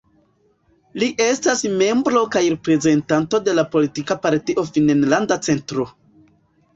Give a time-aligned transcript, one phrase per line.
[1.01, 5.87] Li estas membro kaj reprezentanto de la politika partio Finnlanda Centro.